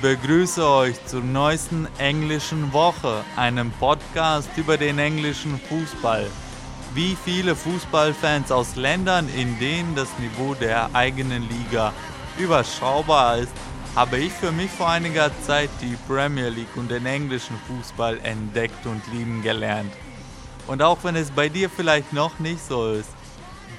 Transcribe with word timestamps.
begrüße 0.00 0.66
euch 0.66 1.04
zur 1.04 1.22
neuesten 1.22 1.86
englischen 1.98 2.72
Woche, 2.72 3.22
einem 3.36 3.70
Podcast 3.72 4.48
über 4.56 4.78
den 4.78 4.98
englischen 4.98 5.60
Fußball. 5.68 6.26
Wie 6.94 7.16
viele 7.22 7.54
Fußballfans 7.54 8.50
aus 8.50 8.76
Ländern, 8.76 9.28
in 9.36 9.58
denen 9.58 9.94
das 9.94 10.08
Niveau 10.18 10.54
der 10.54 10.88
eigenen 10.94 11.46
Liga 11.48 11.92
überschaubar 12.38 13.38
ist, 13.38 13.52
habe 13.94 14.18
ich 14.18 14.32
für 14.32 14.52
mich 14.52 14.70
vor 14.70 14.88
einiger 14.88 15.30
Zeit 15.42 15.68
die 15.82 15.96
Premier 16.08 16.48
League 16.48 16.76
und 16.76 16.90
den 16.90 17.04
englischen 17.04 17.56
Fußball 17.68 18.20
entdeckt 18.22 18.86
und 18.86 19.02
lieben 19.12 19.42
gelernt. 19.42 19.92
Und 20.66 20.82
auch 20.82 20.98
wenn 21.02 21.16
es 21.16 21.30
bei 21.30 21.50
dir 21.50 21.68
vielleicht 21.68 22.12
noch 22.12 22.38
nicht 22.38 22.66
so 22.66 22.92
ist, 22.92 23.10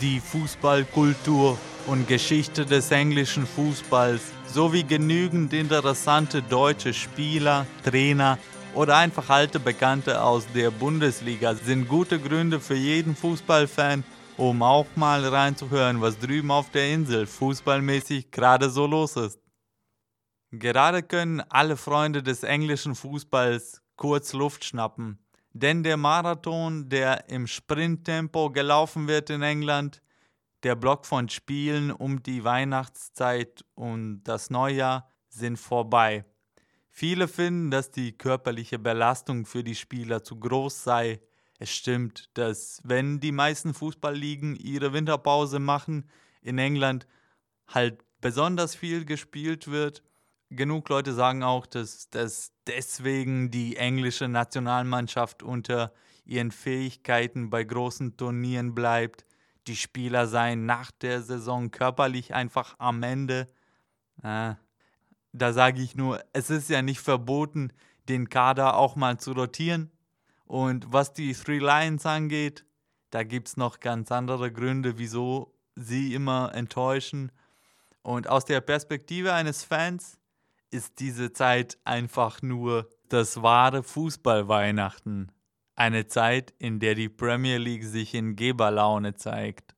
die 0.01 0.19
Fußballkultur 0.19 1.57
und 1.87 2.07
Geschichte 2.07 2.65
des 2.65 2.91
englischen 2.91 3.45
Fußballs 3.45 4.21
sowie 4.47 4.83
genügend 4.83 5.53
interessante 5.53 6.41
deutsche 6.41 6.93
Spieler, 6.93 7.65
Trainer 7.83 8.37
oder 8.73 8.97
einfach 8.97 9.29
alte 9.29 9.59
Bekannte 9.59 10.21
aus 10.21 10.45
der 10.53 10.71
Bundesliga 10.71 11.55
sind 11.55 11.87
gute 11.87 12.19
Gründe 12.19 12.59
für 12.59 12.75
jeden 12.75 13.15
Fußballfan, 13.15 14.03
um 14.37 14.61
auch 14.61 14.87
mal 14.95 15.25
reinzuhören, 15.25 16.01
was 16.01 16.17
drüben 16.17 16.51
auf 16.51 16.69
der 16.71 16.93
Insel 16.93 17.25
fußballmäßig 17.25 18.31
gerade 18.31 18.69
so 18.69 18.85
los 18.87 19.15
ist. 19.15 19.39
Gerade 20.51 21.03
können 21.03 21.41
alle 21.49 21.77
Freunde 21.77 22.23
des 22.23 22.43
englischen 22.43 22.95
Fußballs 22.95 23.81
kurz 23.95 24.33
Luft 24.33 24.65
schnappen, 24.65 25.19
denn 25.53 25.83
der 25.83 25.97
Marathon, 25.97 26.89
der 26.89 27.29
im 27.29 27.47
Sprinttempo 27.47 28.49
gelaufen 28.49 29.07
wird 29.07 29.29
in 29.29 29.41
England, 29.41 30.01
der 30.63 30.75
Block 30.75 31.05
von 31.05 31.29
Spielen 31.29 31.91
um 31.91 32.21
die 32.23 32.43
Weihnachtszeit 32.43 33.65
und 33.75 34.23
das 34.23 34.49
Neujahr 34.49 35.09
sind 35.29 35.57
vorbei. 35.57 36.25
Viele 36.89 37.27
finden, 37.27 37.71
dass 37.71 37.89
die 37.89 38.11
körperliche 38.11 38.77
Belastung 38.77 39.45
für 39.45 39.63
die 39.63 39.75
Spieler 39.75 40.23
zu 40.23 40.37
groß 40.39 40.83
sei. 40.83 41.21
Es 41.57 41.69
stimmt, 41.69 42.29
dass 42.33 42.81
wenn 42.83 43.19
die 43.19 43.31
meisten 43.31 43.73
Fußballligen 43.73 44.55
ihre 44.55 44.93
Winterpause 44.93 45.59
machen, 45.59 46.09
in 46.41 46.57
England 46.57 47.07
halt 47.67 48.03
besonders 48.19 48.75
viel 48.75 49.05
gespielt 49.05 49.69
wird. 49.69 50.03
Genug 50.49 50.89
Leute 50.89 51.13
sagen 51.13 51.43
auch, 51.43 51.65
dass, 51.65 52.09
dass 52.09 52.51
deswegen 52.67 53.51
die 53.51 53.77
englische 53.77 54.27
Nationalmannschaft 54.27 55.43
unter 55.43 55.93
ihren 56.25 56.51
Fähigkeiten 56.51 57.49
bei 57.49 57.63
großen 57.63 58.17
Turnieren 58.17 58.75
bleibt. 58.75 59.25
Die 59.67 59.75
Spieler 59.75 60.27
seien 60.27 60.65
nach 60.65 60.91
der 60.91 61.21
Saison 61.21 61.71
körperlich 61.71 62.33
einfach 62.33 62.75
am 62.79 63.03
Ende. 63.03 63.47
Äh, 64.23 64.55
da 65.33 65.53
sage 65.53 65.81
ich 65.81 65.95
nur, 65.95 66.23
es 66.33 66.49
ist 66.49 66.69
ja 66.69 66.81
nicht 66.81 66.99
verboten, 66.99 67.71
den 68.09 68.29
Kader 68.29 68.75
auch 68.75 68.95
mal 68.95 69.19
zu 69.19 69.31
rotieren. 69.33 69.91
Und 70.45 70.91
was 70.91 71.13
die 71.13 71.33
Three 71.33 71.59
Lions 71.59 72.05
angeht, 72.05 72.65
da 73.11 73.23
gibt 73.23 73.49
es 73.49 73.57
noch 73.57 73.79
ganz 73.79 74.11
andere 74.11 74.51
Gründe, 74.51 74.97
wieso 74.97 75.53
sie 75.75 76.13
immer 76.13 76.51
enttäuschen. 76.53 77.31
Und 78.01 78.27
aus 78.27 78.45
der 78.45 78.61
Perspektive 78.61 79.33
eines 79.33 79.63
Fans 79.63 80.17
ist 80.71 80.99
diese 80.99 81.33
Zeit 81.33 81.77
einfach 81.83 82.41
nur 82.41 82.89
das 83.09 83.41
wahre 83.41 83.83
Fußballweihnachten. 83.83 85.31
Eine 85.75 86.07
Zeit, 86.07 86.53
in 86.59 86.79
der 86.79 86.95
die 86.95 87.09
Premier 87.09 87.57
League 87.57 87.83
sich 87.83 88.13
in 88.13 88.35
Geberlaune 88.35 89.15
zeigt. 89.15 89.73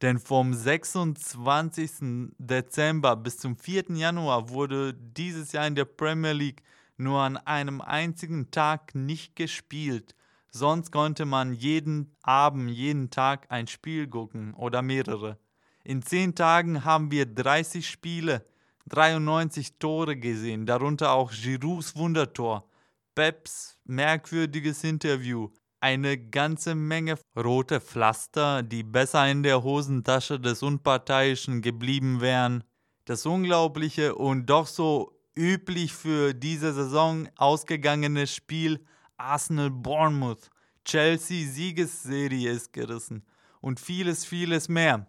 Denn 0.00 0.18
vom 0.18 0.54
26. 0.54 2.34
Dezember 2.38 3.16
bis 3.16 3.38
zum 3.38 3.56
4. 3.56 3.84
Januar 3.90 4.48
wurde 4.48 4.94
dieses 4.94 5.52
Jahr 5.52 5.66
in 5.66 5.74
der 5.74 5.84
Premier 5.84 6.32
League 6.32 6.62
nur 6.96 7.20
an 7.20 7.36
einem 7.36 7.80
einzigen 7.80 8.50
Tag 8.50 8.94
nicht 8.94 9.36
gespielt. 9.36 10.14
Sonst 10.50 10.92
konnte 10.92 11.24
man 11.24 11.54
jeden 11.54 12.14
Abend, 12.22 12.70
jeden 12.70 13.10
Tag 13.10 13.46
ein 13.48 13.66
Spiel 13.66 14.06
gucken 14.06 14.54
oder 14.54 14.82
mehrere. 14.82 15.38
In 15.84 16.02
zehn 16.02 16.34
Tagen 16.34 16.84
haben 16.84 17.10
wir 17.10 17.26
30 17.26 17.88
Spiele, 17.88 18.44
93 18.88 19.78
Tore 19.78 20.16
gesehen, 20.16 20.66
darunter 20.66 21.12
auch 21.12 21.32
Giroux 21.32 21.94
Wundertor, 21.94 22.68
Peps 23.14 23.78
merkwürdiges 23.84 24.84
Interview, 24.84 25.50
eine 25.80 26.16
ganze 26.16 26.74
Menge 26.74 27.18
rote 27.36 27.80
Pflaster, 27.80 28.62
die 28.62 28.82
besser 28.82 29.28
in 29.28 29.42
der 29.42 29.62
Hosentasche 29.62 30.40
des 30.40 30.62
Unparteiischen 30.62 31.60
geblieben 31.60 32.20
wären. 32.20 32.64
Das 33.04 33.26
unglaubliche 33.26 34.14
und 34.14 34.46
doch 34.46 34.66
so 34.66 35.20
üblich 35.34 35.92
für 35.92 36.34
diese 36.34 36.72
Saison 36.72 37.28
ausgegangene 37.36 38.26
Spiel 38.26 38.84
Arsenal-Bournemouth, 39.16 40.50
Chelsea-Siegesserie 40.84 42.50
ist 42.50 42.72
gerissen 42.72 43.26
und 43.60 43.80
vieles, 43.80 44.24
vieles 44.24 44.68
mehr. 44.68 45.06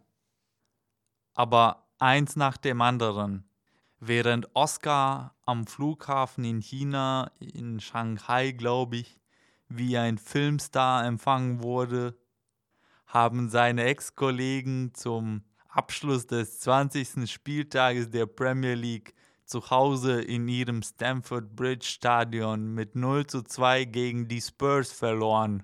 Aber 1.36 1.88
eins 2.00 2.36
nach 2.36 2.58
dem 2.58 2.82
anderen. 2.82 3.50
Während 4.06 4.54
Oscar 4.54 5.34
am 5.46 5.66
Flughafen 5.66 6.44
in 6.44 6.60
China, 6.60 7.32
in 7.40 7.80
Shanghai, 7.80 8.52
glaube 8.52 8.98
ich, 8.98 9.18
wie 9.70 9.98
ein 9.98 10.18
Filmstar 10.18 11.06
empfangen 11.06 11.64
wurde, 11.64 12.14
haben 13.06 13.48
seine 13.48 13.86
Ex-Kollegen 13.86 14.94
zum 14.94 15.46
Abschluss 15.70 16.28
des 16.28 16.60
20. 16.60 17.32
Spieltages 17.32 18.10
der 18.10 18.26
Premier 18.26 18.74
League 18.74 19.14
zu 19.46 19.70
Hause 19.70 20.20
in 20.20 20.50
ihrem 20.50 20.84
Stamford 20.84 21.56
Bridge 21.56 21.86
Stadion 21.86 22.74
mit 22.74 22.98
0 22.98 23.26
zu 23.28 23.42
2 23.42 23.86
gegen 23.86 24.28
die 24.28 24.42
Spurs 24.42 24.92
verloren. 24.92 25.64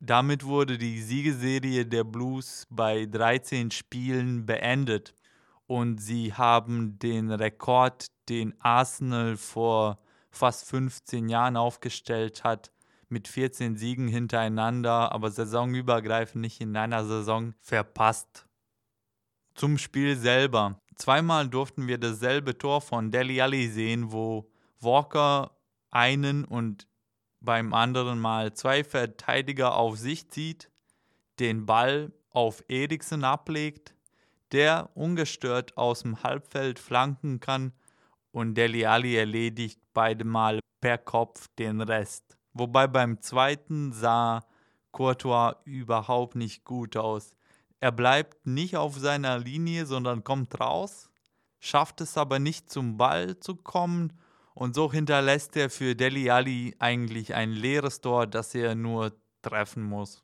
Damit 0.00 0.44
wurde 0.44 0.76
die 0.76 1.00
Siegeserie 1.00 1.86
der 1.86 2.02
Blues 2.02 2.66
bei 2.68 3.06
13 3.06 3.70
Spielen 3.70 4.44
beendet 4.44 5.14
und 5.70 5.98
sie 5.98 6.34
haben 6.34 6.98
den 6.98 7.30
Rekord, 7.30 8.06
den 8.28 8.60
Arsenal 8.60 9.36
vor 9.36 10.00
fast 10.32 10.68
15 10.68 11.28
Jahren 11.28 11.56
aufgestellt 11.56 12.42
hat, 12.42 12.72
mit 13.08 13.28
14 13.28 13.76
Siegen 13.76 14.08
hintereinander, 14.08 15.12
aber 15.12 15.30
saisonübergreifend 15.30 16.42
nicht 16.42 16.60
in 16.60 16.76
einer 16.76 17.04
Saison 17.04 17.54
verpasst. 17.60 18.46
Zum 19.54 19.78
Spiel 19.78 20.16
selber. 20.16 20.80
Zweimal 20.96 21.48
durften 21.48 21.86
wir 21.86 21.98
dasselbe 21.98 22.58
Tor 22.58 22.80
von 22.80 23.12
Deli 23.12 23.40
Alli 23.40 23.68
sehen, 23.68 24.10
wo 24.10 24.50
Walker 24.80 25.52
einen 25.92 26.44
und 26.44 26.88
beim 27.38 27.72
anderen 27.74 28.18
Mal 28.18 28.54
zwei 28.54 28.82
Verteidiger 28.82 29.76
auf 29.76 29.96
sich 29.96 30.28
zieht, 30.30 30.68
den 31.38 31.64
Ball 31.64 32.12
auf 32.30 32.64
Eriksen 32.66 33.22
ablegt 33.22 33.94
der 34.52 34.90
ungestört 34.94 35.76
aus 35.76 36.02
dem 36.02 36.22
Halbfeld 36.22 36.78
flanken 36.78 37.40
kann 37.40 37.72
und 38.32 38.54
Deli 38.54 38.86
Ali 38.86 39.16
erledigt 39.16 39.80
beide 39.92 40.24
Mal 40.24 40.60
per 40.80 40.98
Kopf 40.98 41.46
den 41.58 41.80
Rest. 41.80 42.38
Wobei 42.52 42.86
beim 42.86 43.20
zweiten 43.20 43.92
sah 43.92 44.44
Courtois 44.92 45.54
überhaupt 45.64 46.34
nicht 46.34 46.64
gut 46.64 46.96
aus. 46.96 47.36
Er 47.80 47.92
bleibt 47.92 48.46
nicht 48.46 48.76
auf 48.76 48.98
seiner 48.98 49.38
Linie, 49.38 49.86
sondern 49.86 50.24
kommt 50.24 50.60
raus, 50.60 51.10
schafft 51.60 52.00
es 52.00 52.18
aber 52.18 52.38
nicht 52.38 52.70
zum 52.70 52.96
Ball 52.96 53.38
zu 53.38 53.56
kommen 53.56 54.12
und 54.54 54.74
so 54.74 54.92
hinterlässt 54.92 55.56
er 55.56 55.70
für 55.70 55.94
Deli 55.94 56.28
Ali 56.30 56.74
eigentlich 56.78 57.34
ein 57.34 57.52
leeres 57.52 58.00
Tor, 58.00 58.26
das 58.26 58.54
er 58.54 58.74
nur 58.74 59.12
treffen 59.42 59.82
muss. 59.82 60.22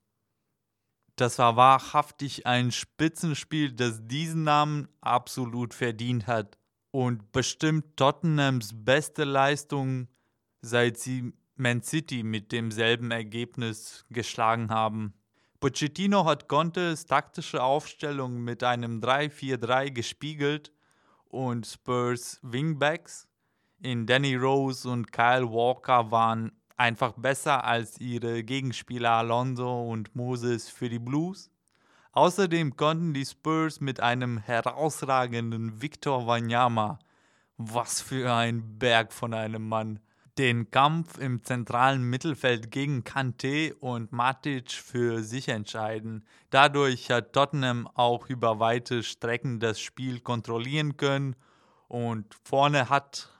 Das 1.16 1.38
war 1.38 1.56
wahrhaftig 1.56 2.46
ein 2.46 2.70
Spitzenspiel, 2.70 3.72
das 3.72 4.06
diesen 4.06 4.44
Namen 4.44 4.88
absolut 5.00 5.72
verdient 5.72 6.26
hat 6.26 6.58
und 6.90 7.32
bestimmt 7.32 7.96
Tottenhams 7.96 8.70
beste 8.74 9.24
Leistung, 9.24 10.08
seit 10.60 10.98
sie 10.98 11.32
Man 11.56 11.82
City 11.82 12.22
mit 12.22 12.52
demselben 12.52 13.10
Ergebnis 13.10 14.04
geschlagen 14.10 14.68
haben. 14.68 15.14
Pochettino 15.58 16.26
hat 16.26 16.48
Contes 16.48 17.06
taktische 17.06 17.62
Aufstellung 17.62 18.44
mit 18.44 18.62
einem 18.62 19.00
3-4-3 19.00 19.90
gespiegelt 19.90 20.70
und 21.30 21.66
Spurs 21.66 22.38
Wingbacks 22.42 23.26
in 23.80 24.06
Danny 24.06 24.34
Rose 24.34 24.86
und 24.88 25.12
Kyle 25.12 25.50
Walker 25.50 26.10
waren 26.10 26.52
einfach 26.76 27.12
besser 27.12 27.64
als 27.64 28.00
ihre 28.00 28.42
Gegenspieler 28.44 29.10
Alonso 29.12 29.90
und 29.90 30.14
Moses 30.14 30.68
für 30.68 30.88
die 30.88 30.98
Blues. 30.98 31.50
Außerdem 32.12 32.76
konnten 32.76 33.12
die 33.12 33.26
Spurs 33.26 33.80
mit 33.80 34.00
einem 34.00 34.38
herausragenden 34.38 35.82
Victor 35.82 36.26
Wanyama, 36.26 36.98
was 37.58 38.00
für 38.00 38.32
ein 38.32 38.78
Berg 38.78 39.12
von 39.12 39.34
einem 39.34 39.68
Mann, 39.68 40.00
den 40.38 40.70
Kampf 40.70 41.18
im 41.18 41.42
zentralen 41.42 42.02
Mittelfeld 42.02 42.70
gegen 42.70 43.04
Kante 43.04 43.74
und 43.76 44.12
Matic 44.12 44.70
für 44.70 45.22
sich 45.22 45.48
entscheiden. 45.48 46.24
Dadurch 46.50 47.10
hat 47.10 47.32
Tottenham 47.32 47.88
auch 47.94 48.28
über 48.28 48.60
weite 48.60 49.02
Strecken 49.02 49.60
das 49.60 49.80
Spiel 49.80 50.20
kontrollieren 50.20 50.96
können 50.96 51.36
und 51.88 52.34
vorne 52.44 52.90
hat 52.90 53.30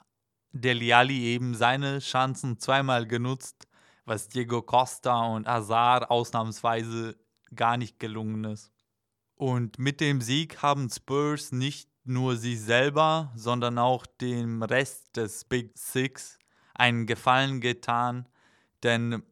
Deli 0.60 0.92
Alli 0.92 1.24
eben 1.24 1.54
seine 1.54 1.98
Chancen 2.00 2.58
zweimal 2.58 3.06
genutzt, 3.06 3.66
was 4.04 4.28
Diego 4.28 4.62
Costa 4.62 5.26
und 5.26 5.46
Azar 5.46 6.10
ausnahmsweise 6.10 7.16
gar 7.54 7.76
nicht 7.76 7.98
gelungen 7.98 8.44
ist. 8.44 8.72
Und 9.34 9.78
mit 9.78 10.00
dem 10.00 10.20
Sieg 10.20 10.62
haben 10.62 10.88
Spurs 10.88 11.52
nicht 11.52 11.90
nur 12.04 12.36
sich 12.36 12.60
selber, 12.60 13.32
sondern 13.34 13.78
auch 13.78 14.06
dem 14.06 14.62
Rest 14.62 15.16
des 15.16 15.44
Big 15.44 15.76
Six 15.76 16.38
einen 16.74 17.06
Gefallen 17.06 17.60
getan, 17.60 18.28
denn 18.82 19.22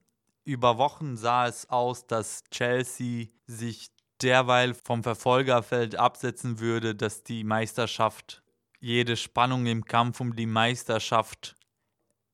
über 0.44 0.76
Wochen 0.78 1.16
sah 1.16 1.46
es 1.46 1.70
aus, 1.70 2.06
dass 2.06 2.44
Chelsea 2.50 3.28
sich 3.46 3.90
derweil 4.22 4.74
vom 4.74 5.02
Verfolgerfeld 5.02 5.96
absetzen 5.96 6.60
würde, 6.60 6.94
dass 6.94 7.22
die 7.22 7.44
Meisterschaft, 7.44 8.42
jede 8.84 9.16
Spannung 9.16 9.64
im 9.64 9.86
Kampf 9.86 10.20
um 10.20 10.36
die 10.36 10.44
Meisterschaft 10.44 11.56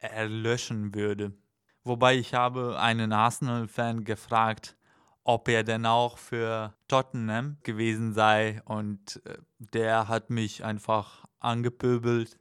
erlöschen 0.01 0.93
würde. 0.97 1.33
Wobei 1.85 2.17
ich 2.17 2.35
habe 2.35 2.81
einen 2.81 3.13
Arsenal-Fan 3.13 4.03
gefragt, 4.03 4.77
ob 5.23 5.49
er 5.49 5.63
denn 5.63 5.87
auch 5.87 6.19
für 6.19 6.75
Tottenham 6.89 7.59
gewesen 7.63 8.15
sei 8.15 8.63
und 8.65 9.23
äh, 9.27 9.39
der 9.59 10.09
hat 10.09 10.31
mich 10.31 10.65
einfach 10.65 11.25
angepöbelt. 11.39 12.37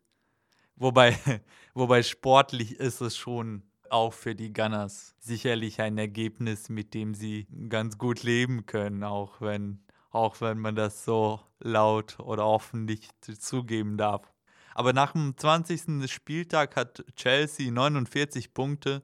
Wobei, 0.76 1.16
wobei 1.76 2.02
sportlich 2.02 2.80
ist 2.80 3.02
es 3.02 3.16
schon 3.16 3.62
auch 3.92 4.14
für 4.14 4.34
die 4.34 4.54
Gunners 4.54 5.14
sicherlich 5.20 5.82
ein 5.82 6.00
Ergebnis, 6.00 6.70
mit 6.70 6.96
dem 6.96 7.14
sie 7.14 7.48
ganz 7.70 8.00
gut 8.00 8.24
leben 8.24 8.66
können, 8.66 9.04
auch 9.04 9.40
wenn, 9.40 9.84
auch 10.12 10.42
wenn 10.42 10.60
man 10.60 10.76
das 10.76 11.06
so 11.06 11.40
laut 11.60 12.20
oder 12.20 12.46
offen 12.46 12.86
nicht 12.86 13.14
zugeben 13.42 13.98
darf. 13.98 14.32
Aber 14.74 14.94
nach 14.94 15.12
dem 15.12 15.38
20. 15.38 16.10
Spieltag 16.12 16.76
hat 16.76 17.04
Chelsea 17.16 17.72
49 17.72 18.54
Punkte, 18.54 19.04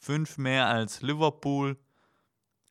5 0.00 0.38
mehr 0.38 0.66
als 0.68 1.02
Liverpool. 1.02 1.76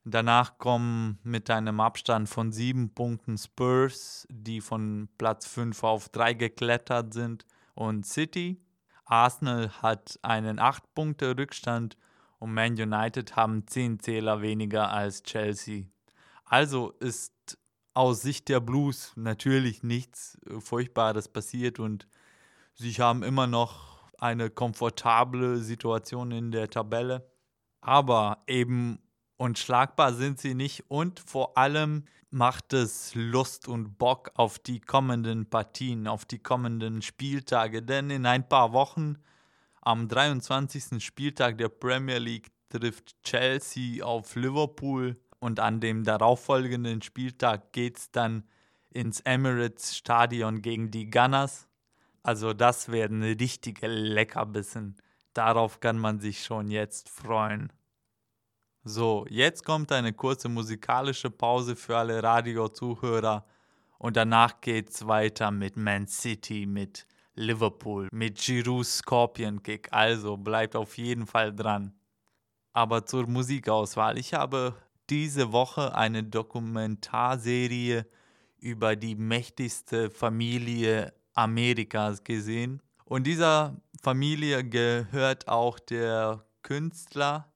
Danach 0.04 0.58
kommen 0.58 1.18
mit 1.22 1.50
einem 1.50 1.80
Abstand 1.80 2.28
von 2.28 2.52
7 2.52 2.94
Punkten 2.94 3.36
Spurs, 3.36 4.26
die 4.30 4.60
von 4.60 5.08
Platz 5.18 5.46
5 5.46 5.82
auf 5.82 6.08
3 6.08 6.34
geklettert 6.34 7.12
sind, 7.12 7.44
und 7.74 8.06
City 8.06 8.58
Arsenal 9.06 9.70
hat 9.82 10.18
einen 10.22 10.58
8-Punkte-Rückstand 10.58 11.96
und 12.38 12.52
Man 12.52 12.72
United 12.72 13.36
haben 13.36 13.66
10 13.66 14.00
Zähler 14.00 14.42
weniger 14.42 14.90
als 14.90 15.22
Chelsea. 15.22 15.84
Also 16.44 16.90
ist 17.00 17.58
aus 17.96 18.20
Sicht 18.20 18.50
der 18.50 18.60
Blues 18.60 19.12
natürlich 19.16 19.82
nichts 19.82 20.38
äh, 20.46 20.60
Furchtbares 20.60 21.28
passiert 21.28 21.78
und 21.78 22.06
sie 22.74 22.92
haben 22.92 23.22
immer 23.22 23.46
noch 23.46 24.10
eine 24.18 24.50
komfortable 24.50 25.58
Situation 25.58 26.30
in 26.30 26.50
der 26.50 26.68
Tabelle. 26.68 27.30
Aber 27.80 28.42
eben 28.46 28.98
unschlagbar 29.38 30.12
sind 30.12 30.38
sie 30.38 30.54
nicht 30.54 30.84
und 30.90 31.20
vor 31.20 31.56
allem 31.56 32.04
macht 32.30 32.74
es 32.74 33.14
Lust 33.14 33.66
und 33.66 33.96
Bock 33.96 34.30
auf 34.34 34.58
die 34.58 34.80
kommenden 34.80 35.48
Partien, 35.48 36.06
auf 36.06 36.26
die 36.26 36.38
kommenden 36.38 37.00
Spieltage. 37.00 37.82
Denn 37.82 38.10
in 38.10 38.26
ein 38.26 38.46
paar 38.46 38.72
Wochen, 38.72 39.16
am 39.80 40.08
23. 40.08 41.02
Spieltag 41.02 41.56
der 41.56 41.68
Premier 41.68 42.18
League, 42.18 42.50
trifft 42.68 43.22
Chelsea 43.22 44.04
auf 44.04 44.34
Liverpool 44.34 45.16
und 45.38 45.60
an 45.60 45.80
dem 45.80 46.04
darauffolgenden 46.04 47.02
Spieltag 47.02 47.72
geht 47.72 47.98
es 47.98 48.10
dann 48.10 48.44
ins 48.90 49.20
Emirates 49.20 49.96
Stadion 49.96 50.62
gegen 50.62 50.90
die 50.90 51.10
Gunners. 51.10 51.68
Also 52.22 52.52
das 52.52 52.90
werden 52.90 53.22
richtige 53.22 53.86
Leckerbissen. 53.86 54.96
Darauf 55.34 55.80
kann 55.80 55.98
man 55.98 56.18
sich 56.18 56.42
schon 56.42 56.70
jetzt 56.70 57.08
freuen. 57.08 57.72
So, 58.84 59.26
jetzt 59.28 59.64
kommt 59.64 59.92
eine 59.92 60.12
kurze 60.12 60.48
musikalische 60.48 61.30
Pause 61.30 61.76
für 61.76 61.96
alle 61.96 62.22
Radio-Zuhörer 62.22 63.44
und 63.98 64.16
danach 64.16 64.60
geht's 64.60 65.06
weiter 65.06 65.50
mit 65.50 65.76
Man 65.76 66.06
City, 66.06 66.66
mit 66.66 67.06
Liverpool, 67.34 68.08
mit 68.12 68.38
Giroud's 68.38 68.98
Scorpion 68.98 69.62
Kick. 69.62 69.88
Also 69.92 70.36
bleibt 70.36 70.74
auf 70.74 70.96
jeden 70.96 71.26
Fall 71.26 71.54
dran. 71.54 71.92
Aber 72.72 73.04
zur 73.04 73.26
Musikauswahl. 73.26 74.18
Ich 74.18 74.34
habe 74.34 74.74
diese 75.10 75.52
Woche 75.52 75.94
eine 75.94 76.24
Dokumentarserie 76.24 78.06
über 78.58 78.96
die 78.96 79.14
mächtigste 79.14 80.10
Familie 80.10 81.12
Amerikas 81.34 82.24
gesehen. 82.24 82.82
Und 83.04 83.26
dieser 83.26 83.76
Familie 84.02 84.64
gehört 84.64 85.48
auch 85.48 85.78
der 85.78 86.44
Künstler 86.62 87.52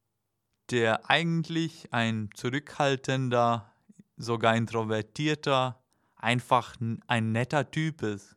der 0.70 1.11
eigentlich 1.11 1.93
ein 1.93 2.31
zurückhaltender, 2.35 3.73
sogar 4.17 4.56
introvertierter, 4.56 5.82
einfach 6.17 6.76
ein 7.06 7.32
netter 7.32 7.70
Typ 7.70 8.02
ist. 8.02 8.37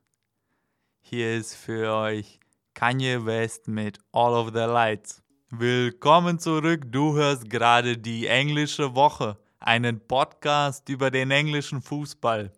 Hier 1.01 1.37
ist 1.37 1.55
für 1.55 1.93
euch 1.93 2.39
Kanye 2.73 3.25
West 3.25 3.67
mit 3.67 3.99
All 4.11 4.33
of 4.33 4.47
the 4.47 4.61
Lights. 4.61 5.22
Willkommen 5.55 6.39
zurück, 6.39 6.91
du 6.91 7.13
hörst 7.13 7.47
gerade 7.47 7.95
die 7.95 8.25
englische 8.25 8.95
Woche, 8.95 9.37
einen 9.59 9.99
Podcast 9.99 10.89
über 10.89 11.11
den 11.11 11.29
englischen 11.29 11.83
Fußball. 11.83 12.51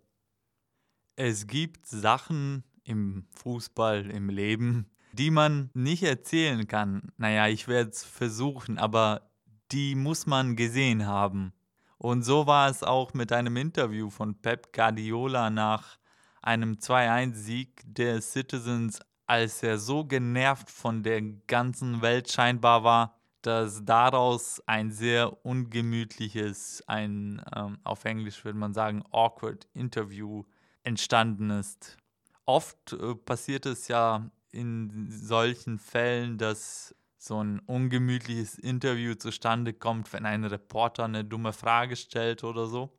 Es 1.18 1.46
gibt 1.46 1.86
Sachen 1.88 2.64
im 2.86 3.28
Fußball, 3.36 4.10
im 4.10 4.30
Leben, 4.30 4.90
die 5.12 5.30
man 5.30 5.72
nicht 5.74 6.04
erzählen 6.04 6.66
kann. 6.70 7.12
Naja, 7.18 7.50
ich 7.50 7.68
werde 7.68 7.90
es 7.90 8.06
versuchen, 8.06 8.78
aber 8.78 9.30
die 9.74 9.94
muss 9.96 10.26
man 10.26 10.56
gesehen 10.56 11.06
haben. 11.06 11.52
Und 11.98 12.24
so 12.24 12.48
war 12.48 12.70
es 12.70 12.82
auch 12.82 13.14
mit 13.14 13.34
einem 13.34 13.58
Interview 13.58 14.10
von 14.10 14.42
Pep 14.42 14.72
Guardiola 14.72 15.50
nach 15.50 15.98
einem 16.42 16.76
2-1-Sieg 16.76 17.82
der 17.88 18.22
Citizens, 18.22 19.02
als 19.26 19.64
er 19.64 19.78
so 19.78 20.06
genervt 20.06 20.70
von 20.70 21.04
der 21.04 21.22
ganzen 21.22 22.02
Welt 22.02 22.32
scheinbar 22.32 22.84
war, 22.84 23.16
dass 23.42 23.86
daraus 23.86 24.62
ein 24.66 24.92
sehr 24.92 25.46
ungemütliches, 25.46 26.84
ein 26.88 27.42
ähm, 27.56 27.78
auf 27.84 28.06
Englisch 28.06 28.44
würde 28.44 28.58
man 28.58 28.74
sagen 28.74 29.04
awkward 29.12 29.68
Interview 29.74 30.44
entstanden 30.84 31.52
ist. 31.52 31.98
Oft 32.46 32.94
äh, 32.94 33.16
passiert 33.16 33.66
es 33.66 33.88
ja 33.88 34.30
in 34.52 35.12
solchen 35.12 35.78
Fällen, 35.78 36.38
dass 36.38 36.96
so 37.18 37.44
ein 37.44 37.60
ungemütliches 37.60 38.58
Interview 38.58 39.16
zustande 39.16 39.74
kommt, 39.74 40.12
wenn 40.14 40.26
ein 40.26 40.44
Reporter 40.44 41.06
eine 41.06 41.26
dumme 41.26 41.54
Frage 41.54 41.96
stellt 41.96 42.44
oder 42.44 42.68
so. 42.68 42.98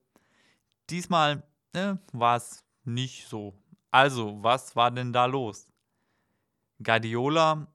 Diesmal 0.90 1.42
ne, 1.74 1.98
war 2.12 2.36
es 2.36 2.64
nicht 2.84 3.26
so. 3.28 3.54
Also, 3.90 4.42
was 4.42 4.76
war 4.76 4.90
denn 4.90 5.12
da 5.12 5.26
los? 5.26 5.72
Guardiola, 6.82 7.66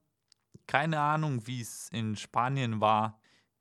keine 0.67 0.99
Ahnung, 0.99 1.45
wie 1.47 1.61
es 1.61 1.89
in 1.89 2.15
Spanien 2.15 2.81
war, 2.81 3.19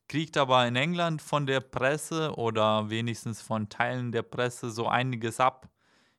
kriegt 0.08 0.36
aber 0.36 0.66
in 0.66 0.76
England 0.76 1.22
von 1.22 1.46
der 1.46 1.60
Presse 1.60 2.34
oder 2.36 2.90
wenigstens 2.90 3.42
von 3.42 3.68
Teilen 3.68 4.12
der 4.12 4.22
Presse 4.22 4.70
so 4.70 4.88
einiges 4.88 5.40
ab, 5.40 5.68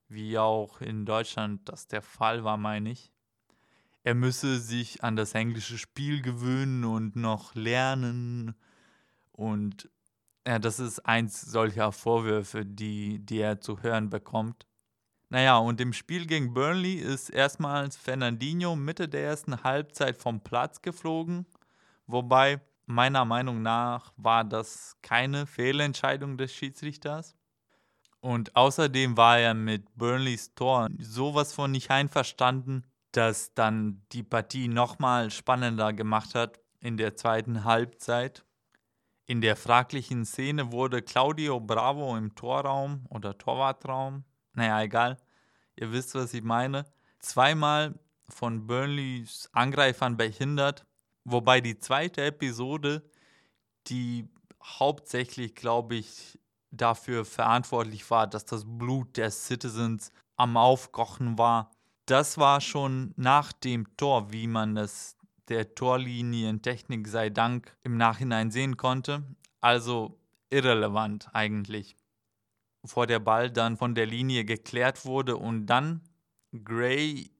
wie 0.08 0.38
auch 0.38 0.82
in 0.82 1.06
Deutschland 1.06 1.68
das 1.70 1.88
der 1.88 2.02
Fall 2.02 2.44
war, 2.44 2.58
meine 2.58 2.92
ich 2.92 3.12
er 4.04 4.16
müsse 4.16 4.60
sich 4.60 5.04
an 5.04 5.16
das 5.16 5.34
englische 5.36 5.78
Spiel 5.78 6.22
gewöhnen 6.22 6.84
und 6.84 7.16
noch 7.16 7.54
lernen. 7.56 8.56
Und 9.32 9.90
ja, 10.48 10.60
das 10.60 10.80
ist 10.80 11.00
eins 11.02 11.42
solcher 11.42 11.92
Vorwürfe, 11.92 12.66
die, 12.66 13.20
die 13.20 13.40
er 13.40 13.62
zu 13.62 13.82
hören 13.84 14.10
bekommt. 14.10 14.66
Naja, 15.32 15.60
und 15.60 15.80
im 15.80 15.94
Spiel 15.94 16.28
gegen 16.28 16.54
Burnley 16.54 16.96
ist 16.96 17.30
erstmals 17.30 17.96
Fernandinho 17.96 18.76
Mitte 18.76 19.08
der 19.08 19.24
ersten 19.24 19.64
Halbzeit 19.64 20.18
vom 20.18 20.42
Platz 20.42 20.82
geflogen, 20.82 21.46
wobei 22.06 22.60
meiner 22.86 23.24
Meinung 23.24 23.62
nach 23.62 24.12
war 24.18 24.44
das 24.44 24.98
keine 25.02 25.46
Fehlentscheidung 25.48 26.38
des 26.38 26.54
Schiedsrichters. 26.54 27.38
Und 28.20 28.58
außerdem 28.58 29.16
war 29.16 29.40
er 29.40 29.54
mit 29.54 29.86
Burnleys 29.96 30.54
Tor 30.54 30.90
sowas 31.00 31.54
von 31.54 31.72
nicht 31.72 31.92
einverstanden, 31.92 32.84
das 33.14 33.54
dann 33.54 34.02
die 34.12 34.24
Partie 34.24 34.68
nochmal 34.68 35.32
spannender 35.32 35.94
gemacht 35.94 36.36
hat 36.36 36.60
in 36.82 36.98
der 36.98 37.16
zweiten 37.16 37.64
Halbzeit. 37.64 38.44
In 39.28 39.40
der 39.40 39.56
fraglichen 39.56 40.26
Szene 40.26 40.74
wurde 40.74 41.02
Claudio 41.02 41.62
Bravo 41.62 42.18
im 42.18 42.36
Torraum 42.36 43.06
oder 43.10 43.38
Torwartraum, 43.38 44.26
naja, 44.54 44.82
egal, 44.82 45.18
ihr 45.76 45.92
wisst, 45.92 46.16
was 46.16 46.34
ich 46.34 46.44
meine, 46.44 46.86
zweimal 47.20 48.00
von 48.30 48.68
Burnleys 48.68 49.50
Angreifern 49.54 50.18
behindert, 50.18 50.86
wobei 51.24 51.62
die 51.62 51.78
zweite 51.80 52.24
Episode, 52.24 53.04
die 53.88 54.30
hauptsächlich, 54.64 55.56
glaube 55.56 55.96
ich, 55.96 56.40
dafür 56.72 57.26
verantwortlich 57.26 58.10
war, 58.10 58.28
dass 58.28 58.46
das 58.46 58.64
Blut 58.66 59.18
der 59.18 59.32
Citizens 59.32 60.12
am 60.38 60.58
Aufkochen 60.58 61.38
war, 61.38 61.72
das 62.06 62.38
war 62.38 62.62
schon 62.62 63.14
nach 63.16 63.54
dem 63.54 63.96
Tor, 63.98 64.32
wie 64.32 64.48
man 64.48 64.78
es 64.78 65.16
der 65.50 65.76
Torlinientechnik 65.76 67.08
sei 67.08 67.30
Dank 67.30 67.76
im 67.84 67.98
Nachhinein 67.98 68.52
sehen 68.52 68.78
konnte. 68.78 69.24
Also 69.60 70.20
irrelevant 70.50 71.30
eigentlich. 71.34 71.96
Vor 72.86 73.08
der 73.08 73.20
Ball 73.20 73.52
dann 73.52 73.78
von 73.78 73.96
der 73.96 74.06
Linie 74.06 74.46
geklärt 74.46 75.06
wurde 75.06 75.38
und 75.38 75.68
dann 75.68 76.02
Gray 76.64 77.32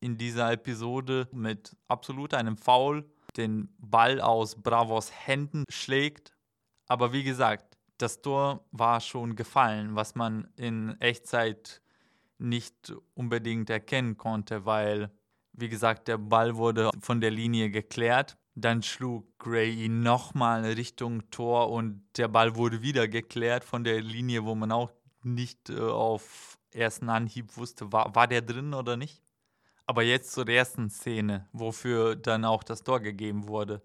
in 0.00 0.18
dieser 0.18 0.52
Episode 0.52 1.28
mit 1.32 1.76
absolut 1.88 2.34
einem 2.34 2.56
Foul 2.56 3.04
den 3.36 3.68
Ball 3.78 4.20
aus 4.20 4.60
Bravos 4.60 5.12
Händen 5.12 5.64
schlägt. 5.68 6.34
Aber 6.88 7.12
wie 7.12 7.22
gesagt, 7.22 7.78
das 7.98 8.22
Tor 8.22 8.64
war 8.72 9.00
schon 9.00 9.36
gefallen, 9.36 9.94
was 9.94 10.14
man 10.14 10.48
in 10.56 11.00
Echtzeit 11.00 11.82
nicht 12.38 12.92
unbedingt 13.14 13.68
erkennen 13.68 14.16
konnte, 14.16 14.64
weil, 14.64 15.10
wie 15.52 15.68
gesagt, 15.68 16.08
der 16.08 16.18
Ball 16.18 16.56
wurde 16.56 16.90
von 17.00 17.20
der 17.20 17.30
Linie 17.30 17.70
geklärt. 17.70 18.38
Dann 18.60 18.82
schlug 18.82 19.38
Gray 19.38 19.72
ihn 19.84 20.02
nochmal 20.02 20.64
Richtung 20.64 21.30
Tor 21.30 21.70
und 21.70 22.02
der 22.16 22.28
Ball 22.28 22.56
wurde 22.56 22.82
wieder 22.82 23.08
geklärt 23.08 23.64
von 23.64 23.84
der 23.84 24.00
Linie, 24.00 24.44
wo 24.44 24.54
man 24.54 24.72
auch 24.72 24.90
nicht 25.22 25.70
äh, 25.70 25.78
auf 25.80 26.58
ersten 26.72 27.08
Anhieb 27.08 27.56
wusste, 27.56 27.92
war, 27.92 28.14
war 28.14 28.26
der 28.26 28.42
drin 28.42 28.74
oder 28.74 28.96
nicht. 28.96 29.22
Aber 29.86 30.02
jetzt 30.02 30.32
zur 30.32 30.48
ersten 30.48 30.88
Szene, 30.88 31.48
wofür 31.52 32.16
dann 32.16 32.44
auch 32.44 32.62
das 32.62 32.82
Tor 32.84 33.00
gegeben 33.00 33.48
wurde. 33.48 33.82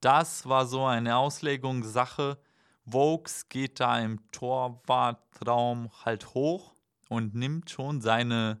Das 0.00 0.48
war 0.48 0.66
so 0.66 0.84
eine 0.84 1.16
Auslegungssache. 1.16 2.38
Vokes 2.84 3.48
geht 3.48 3.80
da 3.80 3.98
im 4.00 4.20
Torwartraum 4.30 5.90
halt 6.04 6.34
hoch 6.34 6.74
und 7.08 7.34
nimmt 7.34 7.70
schon 7.70 8.00
seine, 8.00 8.60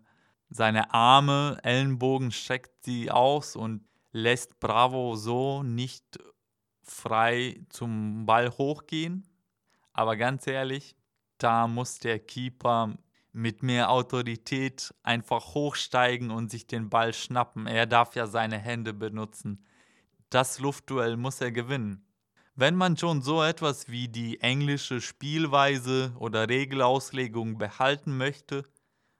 seine 0.50 0.92
Arme, 0.92 1.58
Ellenbogen, 1.62 2.30
streckt 2.30 2.84
sie 2.84 3.10
aus 3.10 3.56
und 3.56 3.84
lässt 4.12 4.60
Bravo 4.60 5.16
so 5.16 5.62
nicht 5.62 6.18
frei 6.82 7.64
zum 7.68 8.26
Ball 8.26 8.50
hochgehen. 8.50 9.26
Aber 9.92 10.16
ganz 10.16 10.46
ehrlich, 10.46 10.96
da 11.38 11.66
muss 11.66 11.98
der 11.98 12.18
Keeper 12.18 12.94
mit 13.32 13.62
mehr 13.62 13.90
Autorität 13.90 14.94
einfach 15.02 15.54
hochsteigen 15.54 16.30
und 16.30 16.50
sich 16.50 16.66
den 16.66 16.90
Ball 16.90 17.14
schnappen. 17.14 17.66
Er 17.66 17.86
darf 17.86 18.14
ja 18.14 18.26
seine 18.26 18.58
Hände 18.58 18.92
benutzen. 18.92 19.64
Das 20.28 20.58
Luftduell 20.58 21.16
muss 21.16 21.40
er 21.40 21.50
gewinnen. 21.50 22.06
Wenn 22.54 22.76
man 22.76 22.98
schon 22.98 23.22
so 23.22 23.42
etwas 23.42 23.88
wie 23.88 24.08
die 24.08 24.40
englische 24.40 25.00
Spielweise 25.00 26.14
oder 26.18 26.48
Regelauslegung 26.48 27.56
behalten 27.56 28.16
möchte, 28.18 28.64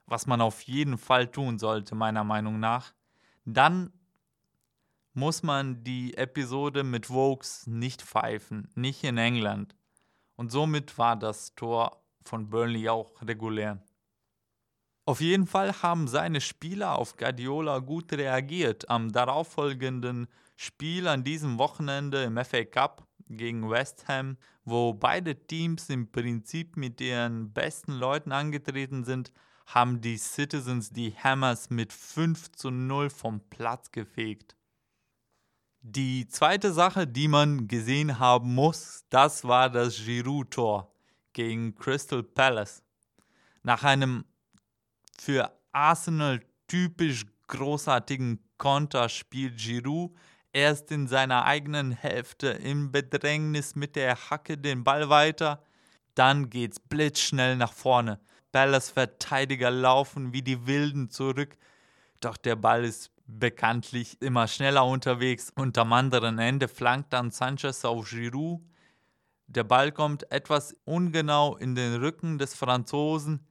was 0.06 0.26
man 0.26 0.42
auf 0.42 0.60
jeden 0.62 0.98
Fall 0.98 1.30
tun 1.30 1.58
sollte, 1.58 1.94
meiner 1.94 2.24
Meinung 2.24 2.60
nach, 2.60 2.92
dann 3.46 3.90
muss 5.14 5.42
man 5.42 5.84
die 5.84 6.16
Episode 6.16 6.84
mit 6.84 7.10
Vokes 7.10 7.66
nicht 7.66 8.02
pfeifen, 8.02 8.68
nicht 8.74 9.04
in 9.04 9.18
England. 9.18 9.74
Und 10.36 10.50
somit 10.50 10.96
war 10.98 11.16
das 11.16 11.54
Tor 11.54 12.02
von 12.24 12.48
Burnley 12.48 12.88
auch 12.88 13.20
regulär. 13.22 13.82
Auf 15.04 15.20
jeden 15.20 15.46
Fall 15.46 15.82
haben 15.82 16.06
seine 16.06 16.40
Spieler 16.40 16.96
auf 16.96 17.16
Guardiola 17.16 17.80
gut 17.80 18.12
reagiert. 18.12 18.88
Am 18.88 19.10
darauffolgenden 19.10 20.28
Spiel 20.56 21.08
an 21.08 21.24
diesem 21.24 21.58
Wochenende 21.58 22.22
im 22.22 22.36
FA 22.44 22.64
Cup 22.64 23.06
gegen 23.28 23.68
West 23.68 24.06
Ham, 24.08 24.36
wo 24.64 24.94
beide 24.94 25.34
Teams 25.34 25.88
im 25.90 26.12
Prinzip 26.12 26.76
mit 26.76 27.00
ihren 27.00 27.52
besten 27.52 27.92
Leuten 27.92 28.30
angetreten 28.30 29.04
sind, 29.04 29.32
haben 29.66 30.00
die 30.00 30.18
Citizens 30.18 30.90
die 30.90 31.12
Hammers 31.16 31.70
mit 31.70 31.92
5 31.92 32.52
zu 32.52 32.70
0 32.70 33.10
vom 33.10 33.40
Platz 33.48 33.90
gefegt. 33.90 34.56
Die 35.84 36.28
zweite 36.28 36.72
Sache, 36.72 37.08
die 37.08 37.26
man 37.26 37.66
gesehen 37.66 38.20
haben 38.20 38.54
muss, 38.54 39.04
das 39.10 39.42
war 39.42 39.68
das 39.68 39.96
Giroud-Tor 39.96 40.94
gegen 41.32 41.74
Crystal 41.74 42.22
Palace. 42.22 42.84
Nach 43.64 43.82
einem 43.82 44.24
für 45.18 45.50
Arsenal 45.72 46.40
typisch 46.68 47.26
großartigen 47.48 48.38
Konter 48.58 49.08
spielt 49.08 49.58
Giroud 49.58 50.12
erst 50.52 50.92
in 50.92 51.08
seiner 51.08 51.46
eigenen 51.46 51.90
Hälfte 51.90 52.50
im 52.50 52.92
Bedrängnis 52.92 53.74
mit 53.74 53.96
der 53.96 54.30
Hacke 54.30 54.56
den 54.56 54.84
Ball 54.84 55.08
weiter. 55.08 55.64
Dann 56.14 56.48
geht's 56.48 56.78
blitzschnell 56.78 57.56
nach 57.56 57.72
vorne. 57.72 58.20
Palace 58.52 58.90
Verteidiger 58.90 59.72
laufen 59.72 60.32
wie 60.32 60.42
die 60.42 60.64
Wilden 60.64 61.10
zurück. 61.10 61.56
Doch 62.20 62.36
der 62.36 62.54
Ball 62.54 62.84
ist 62.84 63.10
bekanntlich 63.38 64.20
immer 64.20 64.48
schneller 64.48 64.86
unterwegs 64.86 65.50
und 65.54 65.76
am 65.78 65.92
anderen 65.92 66.38
Ende 66.38 66.68
flankt 66.68 67.12
dann 67.12 67.30
Sanchez 67.30 67.84
auf 67.84 68.10
Giroud. 68.10 68.60
Der 69.46 69.64
Ball 69.64 69.92
kommt 69.92 70.30
etwas 70.30 70.74
ungenau 70.84 71.56
in 71.56 71.74
den 71.74 71.94
Rücken 71.96 72.38
des 72.38 72.54
Franzosen. 72.54 73.46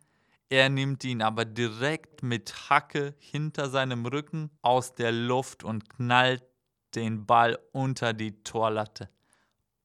Er 0.50 0.70
nimmt 0.70 1.04
ihn 1.04 1.22
aber 1.22 1.46
direkt 1.46 2.24
mit 2.24 2.70
Hacke 2.70 3.16
hinter 3.20 3.70
seinem 3.70 4.06
Rücken 4.06 4.50
aus 4.62 4.96
der 4.96 5.12
Luft 5.12 5.64
und 5.64 5.90
knallt 5.90 6.44
den 6.96 7.26
Ball 7.26 7.58
unter 7.72 8.14
die 8.14 8.44
Torlatte. 8.44 9.10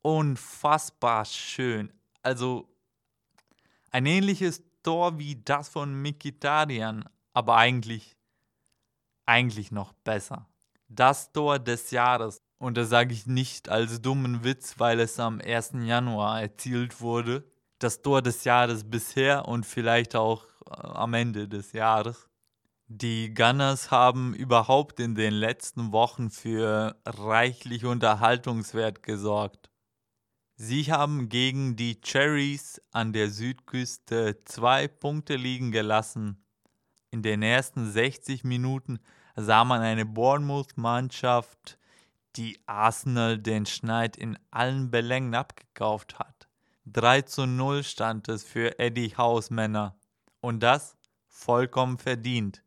Unfassbar 0.03 1.25
schön. 1.25 1.93
Also 2.23 2.69
ein 3.91 4.07
ähnliches 4.07 4.63
Tor 4.83 5.19
wie 5.19 5.37
das 5.37 5.69
von 5.69 6.01
Mikitarian, 6.01 7.09
aber 7.33 7.57
eigentlich, 7.57 8.16
eigentlich 9.27 9.71
noch 9.73 9.93
besser. 9.93 10.49
Das 10.89 11.33
Tor 11.33 11.59
des 11.59 11.91
Jahres. 11.91 12.39
Und 12.59 12.77
das 12.77 12.89
sage 12.89 13.13
ich 13.13 13.27
nicht 13.27 13.69
als 13.69 14.01
dummen 14.01 14.43
Witz, 14.43 14.77
weil 14.79 15.01
es 15.01 15.21
am 15.21 15.41
1. 15.41 15.73
Januar 15.83 16.41
erzielt 16.41 17.01
wurde. 17.01 17.45
Das 17.79 18.01
Tor 18.01 18.23
des 18.23 18.45
Jahres 18.45 18.89
bisher 18.89 19.47
und 19.47 19.67
vielleicht 19.67 20.17
auch 20.17 20.47
am 20.71 21.13
Ende 21.13 21.49
des 21.49 21.73
Jahres. 21.73 22.29
Die 22.89 23.35
Gunners 23.35 23.91
haben 23.91 24.33
überhaupt 24.33 25.01
in 25.01 25.17
den 25.17 25.35
letzten 25.35 25.93
Wochen 25.93 26.31
für 26.31 26.97
reichlich 27.05 27.85
Unterhaltungswert 27.85 29.03
gesorgt. 29.03 29.71
Sie 30.55 30.85
haben 30.85 31.29
gegen 31.29 31.77
die 31.77 32.01
Cherries 32.01 32.81
an 32.93 33.13
der 33.13 33.31
Südküste 33.31 34.43
zwei 34.45 34.89
Punkte 34.89 35.37
liegen 35.37 35.73
gelassen. 35.73 36.46
In 37.11 37.23
den 37.23 37.43
ersten 37.43 37.91
60 37.91 38.45
Minuten 38.45 38.99
sah 39.37 39.65
man 39.65 39.81
eine 39.81 40.05
Bournemouth-Mannschaft, 40.05 41.79
die 42.37 42.59
Arsenal 42.67 43.39
den 43.39 43.67
Schneid 43.67 44.17
in 44.17 44.39
allen 44.51 44.91
Belängen 44.91 45.35
abgekauft 45.35 46.19
hat. 46.19 46.49
3 46.87 47.23
zu 47.23 47.47
0 47.47 47.83
stand 47.83 48.29
es 48.29 48.45
für 48.45 48.79
Eddie 48.79 49.17
House 49.17 49.51
Männer. 49.51 49.97
Und 50.41 50.61
das 50.61 50.97
vollkommen 51.29 51.99
verdient. 51.99 52.63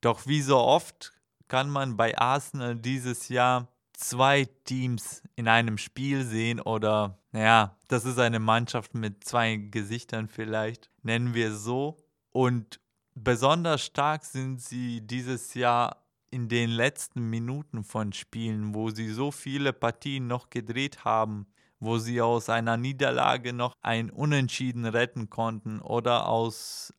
Doch 0.00 0.26
wie 0.26 0.42
so 0.42 0.58
oft 0.58 1.12
kann 1.48 1.70
man 1.70 1.96
bei 1.96 2.16
Arsenal 2.18 2.76
dieses 2.76 3.28
Jahr 3.28 3.68
zwei 3.92 4.44
Teams 4.64 5.22
in 5.36 5.48
einem 5.48 5.78
Spiel 5.78 6.24
sehen 6.24 6.60
oder, 6.60 7.18
naja, 7.32 7.78
das 7.88 8.04
ist 8.04 8.18
eine 8.18 8.40
Mannschaft 8.40 8.94
mit 8.94 9.24
zwei 9.24 9.56
Gesichtern 9.56 10.28
vielleicht, 10.28 10.90
nennen 11.02 11.34
wir 11.34 11.54
so. 11.54 11.96
Und 12.32 12.80
besonders 13.14 13.84
stark 13.84 14.24
sind 14.24 14.60
sie 14.60 15.00
dieses 15.00 15.54
Jahr 15.54 16.04
in 16.30 16.48
den 16.48 16.70
letzten 16.70 17.30
Minuten 17.30 17.84
von 17.84 18.12
Spielen, 18.12 18.74
wo 18.74 18.90
sie 18.90 19.08
so 19.08 19.30
viele 19.30 19.72
Partien 19.72 20.26
noch 20.26 20.50
gedreht 20.50 21.04
haben, 21.04 21.46
wo 21.78 21.98
sie 21.98 22.20
aus 22.20 22.48
einer 22.48 22.76
Niederlage 22.76 23.52
noch 23.52 23.74
ein 23.82 24.10
Unentschieden 24.10 24.84
retten 24.84 25.30
konnten 25.30 25.80
oder 25.80 26.28
aus 26.28 26.92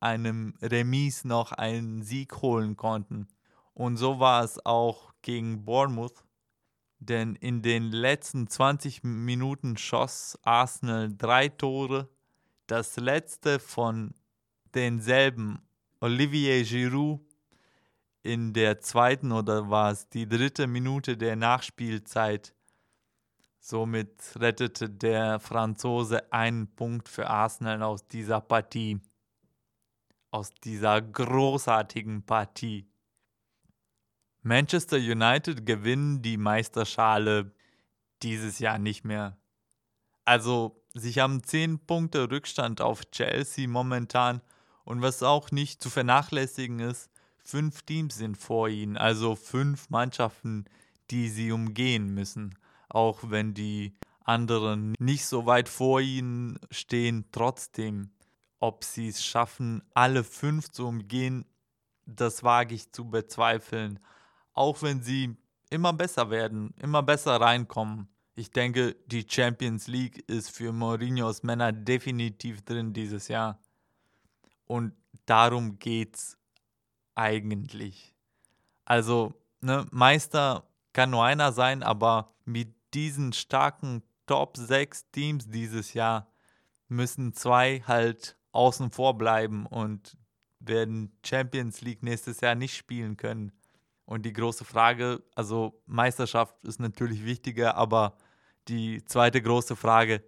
einem 0.00 0.54
Remis 0.60 1.24
noch 1.24 1.52
einen 1.52 2.02
Sieg 2.02 2.42
holen 2.42 2.76
konnten. 2.76 3.28
Und 3.74 3.96
so 3.96 4.18
war 4.20 4.44
es 4.44 4.64
auch 4.66 5.12
gegen 5.22 5.64
Bournemouth, 5.64 6.24
denn 6.98 7.36
in 7.36 7.62
den 7.62 7.90
letzten 7.90 8.48
20 8.48 9.04
Minuten 9.04 9.76
schoss 9.76 10.38
Arsenal 10.42 11.14
drei 11.16 11.48
Tore. 11.48 12.08
Das 12.66 12.96
letzte 12.96 13.58
von 13.58 14.14
denselben 14.74 15.60
Olivier 16.00 16.62
Giroud 16.64 17.20
in 18.22 18.52
der 18.52 18.80
zweiten 18.80 19.32
oder 19.32 19.70
war 19.70 19.92
es 19.92 20.08
die 20.08 20.28
dritte 20.28 20.66
Minute 20.66 21.16
der 21.16 21.36
Nachspielzeit. 21.36 22.54
Somit 23.60 24.34
rettete 24.36 24.90
der 24.90 25.40
Franzose 25.40 26.32
einen 26.32 26.66
Punkt 26.74 27.08
für 27.08 27.28
Arsenal 27.28 27.82
aus 27.82 28.06
dieser 28.06 28.40
Partie 28.40 29.00
aus 30.34 30.52
dieser 30.52 31.00
großartigen 31.00 32.26
Partie. 32.26 32.88
Manchester 34.42 34.96
United 34.96 35.64
gewinnen 35.64 36.22
die 36.22 36.38
Meisterschale 36.38 37.52
dieses 38.20 38.58
Jahr 38.58 38.80
nicht 38.80 39.04
mehr. 39.04 39.38
Also, 40.24 40.82
sie 40.92 41.12
haben 41.12 41.44
10 41.44 41.86
Punkte 41.86 42.28
Rückstand 42.28 42.80
auf 42.80 43.08
Chelsea 43.12 43.68
momentan 43.68 44.40
und 44.84 45.02
was 45.02 45.22
auch 45.22 45.50
nicht 45.50 45.82
zu 45.82 45.90
vernachlässigen 45.90 46.80
ist, 46.80 47.10
fünf 47.38 47.82
Teams 47.82 48.16
sind 48.16 48.36
vor 48.36 48.68
ihnen, 48.68 48.96
also 48.96 49.34
fünf 49.36 49.90
Mannschaften, 49.90 50.64
die 51.10 51.28
sie 51.28 51.52
umgehen 51.52 52.12
müssen. 52.14 52.58
Auch 52.88 53.20
wenn 53.24 53.54
die 53.54 53.94
anderen 54.24 54.94
nicht 54.98 55.26
so 55.26 55.46
weit 55.46 55.68
vor 55.68 56.00
ihnen 56.00 56.58
stehen, 56.70 57.26
trotzdem, 57.32 58.10
ob 58.60 58.84
sie 58.84 59.08
es 59.08 59.24
schaffen, 59.24 59.82
alle 59.92 60.24
fünf 60.24 60.70
zu 60.70 60.86
umgehen, 60.86 61.44
das 62.06 62.42
wage 62.42 62.74
ich 62.74 62.92
zu 62.92 63.10
bezweifeln. 63.10 63.98
Auch 64.52 64.82
wenn 64.82 65.02
sie 65.02 65.36
immer 65.70 65.92
besser 65.92 66.30
werden, 66.30 66.74
immer 66.80 67.02
besser 67.02 67.40
reinkommen. 67.40 68.08
Ich 68.36 68.50
denke, 68.50 68.96
die 69.06 69.26
Champions 69.28 69.86
League 69.86 70.28
ist 70.28 70.50
für 70.50 70.72
Mourinhos 70.72 71.42
Männer 71.42 71.72
definitiv 71.72 72.62
drin 72.62 72.92
dieses 72.92 73.28
Jahr. 73.28 73.60
Und 74.66 74.92
darum 75.26 75.78
geht's 75.78 76.38
eigentlich. 77.14 78.14
Also, 78.84 79.34
ne, 79.60 79.86
Meister 79.90 80.68
kann 80.92 81.10
nur 81.10 81.24
einer 81.24 81.52
sein, 81.52 81.82
aber 81.82 82.34
mit 82.44 82.74
diesen 82.94 83.32
starken 83.32 84.02
Top 84.26 84.56
6 84.56 85.10
Teams 85.10 85.48
dieses 85.48 85.94
Jahr 85.94 86.30
müssen 86.88 87.34
zwei 87.34 87.82
halt 87.86 88.36
außen 88.52 88.90
vor 88.90 89.18
bleiben 89.18 89.66
und 89.66 90.16
werden 90.60 91.12
Champions 91.24 91.80
League 91.82 92.02
nächstes 92.02 92.40
Jahr 92.40 92.54
nicht 92.54 92.76
spielen 92.76 93.16
können. 93.16 93.52
Und 94.06 94.24
die 94.26 94.32
große 94.32 94.64
Frage, 94.64 95.22
also 95.34 95.82
Meisterschaft 95.86 96.62
ist 96.64 96.80
natürlich 96.80 97.24
wichtiger, 97.24 97.76
aber 97.76 98.16
die 98.68 99.04
zweite 99.04 99.42
große 99.42 99.76
Frage, 99.76 100.22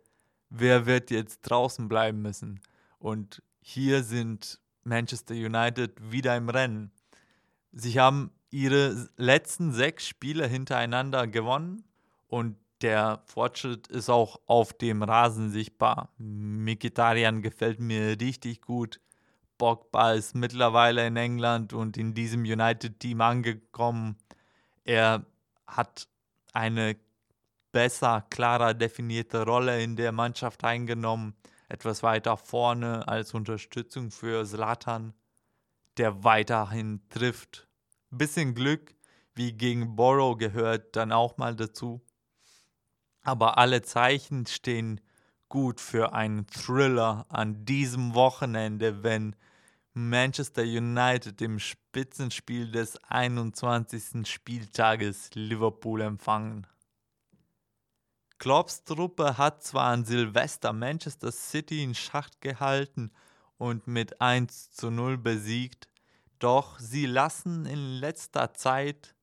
wer 0.50 0.87
wird 0.87 1.11
jetzt 1.11 1.43
draußen 1.43 1.88
bleiben 1.88 2.23
müssen? 2.23 2.61
Und 2.99 3.43
hier 3.68 4.04
sind 4.04 4.61
Manchester 4.85 5.35
United 5.35 6.12
wieder 6.12 6.37
im 6.37 6.49
Rennen. 6.49 6.92
Sie 7.73 7.99
haben 7.99 8.30
ihre 8.49 9.08
letzten 9.16 9.73
sechs 9.73 10.06
Spiele 10.06 10.46
hintereinander 10.46 11.26
gewonnen 11.26 11.82
und 12.28 12.56
der 12.80 13.23
Fortschritt 13.25 13.88
ist 13.88 14.08
auch 14.08 14.40
auf 14.46 14.73
dem 14.73 15.02
Rasen 15.02 15.50
sichtbar. 15.50 16.11
Mikitarian 16.16 17.42
gefällt 17.42 17.80
mir 17.80 18.16
richtig 18.20 18.62
gut. 18.62 19.00
Pogba 19.58 20.12
ist 20.12 20.37
mittlerweile 20.37 21.04
in 21.04 21.16
England 21.16 21.73
und 21.73 21.96
in 21.96 22.14
diesem 22.14 22.42
United-Team 22.42 23.20
angekommen. 23.20 24.16
Er 24.85 25.26
hat 25.66 26.06
eine 26.52 26.96
besser, 27.73 28.25
klarer 28.30 28.75
definierte 28.75 29.44
Rolle 29.44 29.82
in 29.82 29.96
der 29.96 30.12
Mannschaft 30.12 30.62
eingenommen. 30.62 31.35
Etwas 31.68 32.02
weiter 32.02 32.37
vorne 32.37 33.08
als 33.08 33.35
Unterstützung 33.35 34.11
für 34.11 34.44
Zlatan, 34.44 35.14
der 35.96 36.25
weiterhin 36.25 37.00
trifft. 37.08 37.66
Bisschen 38.11 38.54
Glück, 38.54 38.94
wie 39.35 39.52
gegen 39.52 39.96
Borough 39.96 40.38
gehört 40.38 40.96
dann 40.96 41.12
auch 41.12 41.37
mal 41.38 41.56
dazu. 41.56 42.00
Aber 43.23 43.58
alle 43.58 43.82
Zeichen 43.82 44.46
stehen 44.46 45.00
gut 45.49 45.80
für 45.80 46.12
einen 46.12 46.46
Thriller 46.46 47.26
an 47.28 47.64
diesem 47.64 48.14
Wochenende, 48.14 49.02
wenn 49.02 49.35
Manchester 49.94 50.62
United 50.62 51.40
im 51.40 51.58
Spitzenspiel 51.58 52.70
des 52.70 53.02
21. 53.04 54.28
Spieltages 54.28 55.30
Liverpool 55.35 56.02
empfangen. 56.02 56.66
Klopps 58.38 58.85
Truppe 58.85 59.38
hat 59.38 59.64
zwar 59.64 59.90
an 59.93 60.05
Silvester 60.05 60.73
Manchester 60.73 61.33
City 61.33 61.82
in 61.82 61.95
Schacht 61.95 62.41
gehalten 62.41 63.10
und 63.56 63.87
mit 63.87 64.21
1 64.21 64.73
zu 64.73 64.91
0 64.91 65.17
besiegt, 65.17 65.89
doch 66.39 66.78
sie 66.78 67.06
lassen 67.06 67.65
in 67.65 67.99
letzter 67.99 68.52
Zeit, 68.52 69.15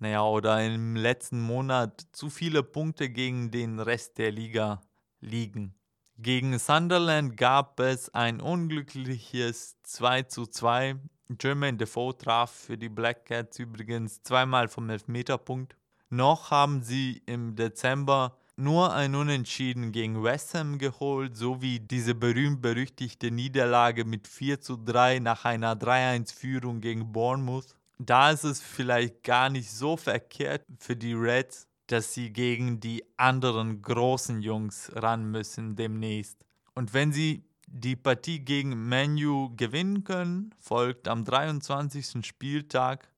naja, 0.00 0.24
oder 0.24 0.64
im 0.64 0.96
letzten 0.96 1.40
Monat 1.40 2.06
zu 2.12 2.30
viele 2.30 2.62
Punkte 2.62 3.10
gegen 3.10 3.50
den 3.50 3.78
Rest 3.78 4.18
der 4.18 4.32
Liga 4.32 4.80
liegen. 5.20 5.74
Gegen 6.16 6.58
Sunderland 6.58 7.36
gab 7.36 7.78
es 7.78 8.12
ein 8.12 8.40
unglückliches 8.40 9.76
2 9.84 10.22
zu 10.24 10.46
2. 10.46 10.96
Jermaine 11.40 11.78
Defoe 11.78 12.16
traf 12.16 12.50
für 12.50 12.76
die 12.76 12.88
Black 12.88 13.26
Cats 13.26 13.60
übrigens 13.60 14.22
zweimal 14.24 14.66
vom 14.66 14.90
Elfmeterpunkt. 14.90 15.76
Noch 16.10 16.50
haben 16.50 16.82
sie 16.82 17.22
im 17.26 17.54
Dezember 17.54 18.36
nur 18.58 18.92
ein 18.92 19.14
Unentschieden 19.14 19.92
gegen 19.92 20.22
West 20.22 20.54
Ham 20.54 20.78
geholt, 20.78 21.36
sowie 21.36 21.78
diese 21.78 22.14
berühmt-berüchtigte 22.14 23.30
Niederlage 23.30 24.04
mit 24.04 24.26
4 24.26 24.60
zu 24.60 24.76
3 24.76 25.20
nach 25.20 25.44
einer 25.44 25.76
3-1-Führung 25.76 26.80
gegen 26.80 27.12
Bournemouth. 27.12 27.76
Da 27.98 28.30
ist 28.32 28.44
es 28.44 28.60
vielleicht 28.60 29.22
gar 29.22 29.48
nicht 29.48 29.70
so 29.70 29.96
verkehrt 29.96 30.64
für 30.78 30.96
die 30.96 31.14
Reds, 31.14 31.68
dass 31.86 32.14
sie 32.14 32.32
gegen 32.32 32.80
die 32.80 33.04
anderen 33.16 33.80
großen 33.80 34.42
Jungs 34.42 34.90
ran 34.94 35.30
müssen 35.30 35.76
demnächst. 35.76 36.44
Und 36.74 36.94
wenn 36.94 37.12
sie 37.12 37.44
die 37.66 37.96
Partie 37.96 38.40
gegen 38.40 38.88
Manu 38.88 39.54
gewinnen 39.56 40.02
können, 40.02 40.54
folgt 40.58 41.06
am 41.06 41.24
23. 41.24 42.26
Spieltag, 42.26 43.08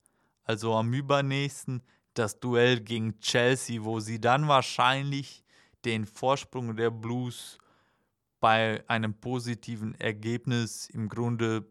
also 0.45 0.75
am 0.75 0.93
übernächsten, 0.93 1.83
das 2.15 2.41
Duell 2.41 2.81
gegen 2.81 3.21
Chelsea, 3.21 3.83
wo 3.85 4.01
sie 4.01 4.21
dann 4.21 4.49
wahrscheinlich 4.49 5.45
den 5.85 6.07
Vorsprung 6.07 6.77
der 6.77 6.91
Blues 6.91 7.59
bei 8.41 8.83
einem 8.89 9.15
positiven 9.15 9.95
Ergebnis 9.95 10.89
im 10.89 11.09
Grunde 11.09 11.67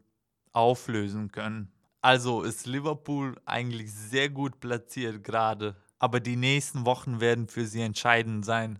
auflösen 0.53 1.31
können. 1.31 1.71
Also 2.01 2.43
ist 2.43 2.65
Liverpool 2.65 3.35
eigentlich 3.45 3.93
sehr 3.93 4.29
gut 4.29 4.59
platziert 4.59 5.23
gerade, 5.23 5.75
aber 5.99 6.19
die 6.19 6.37
nächsten 6.37 6.85
Wochen 6.85 7.19
werden 7.19 7.47
für 7.47 7.65
sie 7.65 7.81
entscheidend 7.81 8.45
sein. 8.45 8.79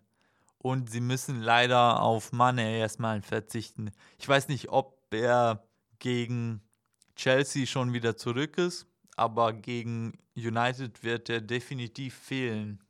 Und 0.58 0.90
sie 0.90 1.02
müssen 1.02 1.42
leider 1.42 2.02
auf 2.02 2.32
Mane 2.32 2.78
erstmal 2.78 3.22
verzichten. 3.22 3.92
Ich 4.18 4.28
weiß 4.28 4.50
nicht, 4.50 4.70
ob 4.70 4.98
er 5.12 5.64
gegen 6.00 6.62
Chelsea 7.16 7.66
schon 7.66 7.94
wieder 7.94 8.18
zurück 8.18 8.58
ist 8.58 8.89
aber 9.20 9.52
gegen 9.52 10.18
United 10.36 11.04
wird 11.04 11.30
er 11.30 11.42
definitiv 11.42 12.16
fehlen. 12.16 12.82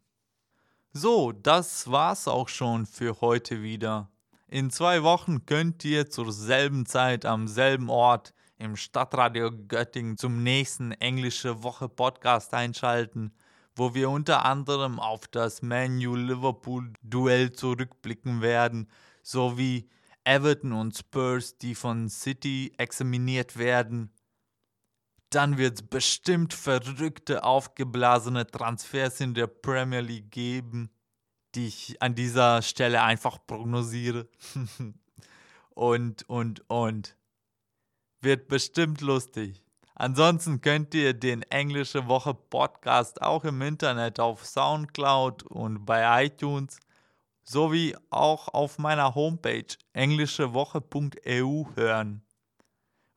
So, 0.94 1.32
das 1.32 1.90
war's 1.90 2.28
auch 2.28 2.50
schon 2.50 2.86
für 2.86 3.20
heute 3.22 3.64
wieder. 3.64 4.12
In 4.48 4.70
zwei 4.70 5.04
Wochen 5.04 5.46
könnt 5.46 5.84
ihr 5.86 6.10
zur 6.10 6.32
selben 6.32 6.86
Zeit 6.86 7.26
am 7.26 7.48
selben 7.48 7.90
Ort 7.90 8.34
im 8.58 8.76
Stadtradio 8.76 9.52
Göttingen 9.68 10.18
zum 10.18 10.44
nächsten 10.44 10.92
Englische 10.92 11.64
Woche 11.64 11.90
Podcast 11.90 12.54
einschalten, 12.54 13.32
wo 13.76 13.96
wir 13.96 14.10
unter 14.10 14.46
anderem 14.46 15.00
auf 15.00 15.28
das 15.28 15.62
Manu 15.62 16.16
Liverpool 16.16 16.94
Duell 17.02 17.54
zurückblicken 17.54 18.42
werden, 18.42 18.88
sowie 19.24 19.90
Everton 20.24 20.74
und 20.74 20.96
Spurs, 20.96 21.58
die 21.58 21.74
von 21.74 22.10
City 22.10 22.74
examiniert 22.78 23.58
werden 23.58 24.12
dann 25.30 25.58
wird 25.58 25.76
es 25.76 25.88
bestimmt 25.88 26.54
verrückte, 26.54 27.44
aufgeblasene 27.44 28.48
Transfers 28.48 29.20
in 29.22 29.34
der 29.34 29.48
Premier 29.48 30.02
League 30.02 30.32
geben, 30.32 30.90
die 31.56 31.68
ich 31.68 32.02
an 32.02 32.16
dieser 32.16 32.62
Stelle 32.62 33.04
einfach 33.04 33.38
prognosiere. 33.46 34.28
und, 35.70 36.28
und, 36.28 36.70
und. 36.70 37.16
Wird 38.22 38.48
bestimmt 38.48 39.02
lustig. 39.02 39.64
Ansonsten 39.96 40.62
könnt 40.62 40.94
ihr 40.94 41.14
den 41.14 41.44
Englische 41.44 42.08
Woche 42.08 42.34
Podcast 42.34 43.22
auch 43.22 43.44
im 43.44 43.62
Internet 43.62 44.20
auf 44.20 44.46
Soundcloud 44.46 45.44
und 45.44 45.86
bei 45.86 46.26
iTunes 46.26 46.80
sowie 47.44 47.96
auch 48.10 48.48
auf 48.50 48.78
meiner 48.78 49.14
Homepage 49.16 49.76
englischewoche.eu 49.94 51.66
hören 51.76 52.24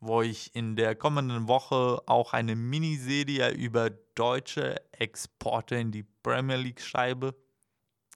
wo 0.02 0.20
ich 0.20 0.54
in 0.56 0.74
der 0.74 0.96
kommenden 0.96 1.46
Woche 1.46 2.02
auch 2.06 2.32
eine 2.32 2.56
Miniserie 2.56 3.50
über 3.52 3.88
deutsche 3.88 4.82
Exporte 4.90 5.76
in 5.76 5.92
die 5.92 6.02
Premier 6.02 6.56
League 6.56 6.80
schreibe. 6.80 7.36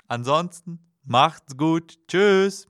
Ansonsten 0.09 0.81
macht's 1.05 1.57
gut. 1.57 1.97
Tschüss. 2.09 2.65